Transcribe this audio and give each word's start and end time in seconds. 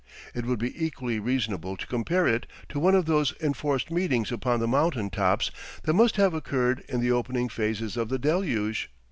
It 0.33 0.47
would 0.47 0.57
be 0.57 0.73
equally 0.83 1.19
reasonable 1.19 1.77
to 1.77 1.85
compare 1.85 2.27
it 2.27 2.47
to 2.69 2.79
one 2.79 2.95
of 2.95 3.05
those 3.05 3.35
enforced 3.39 3.91
meetings 3.91 4.31
upon 4.31 4.59
the 4.59 4.67
mountain 4.67 5.11
tops 5.11 5.51
that 5.83 5.93
must 5.93 6.15
have 6.15 6.33
occurred 6.33 6.83
in 6.89 7.01
the 7.01 7.11
opening 7.11 7.49
phases 7.49 7.95
of 7.97 8.09
the 8.09 8.17
Deluge. 8.17 8.89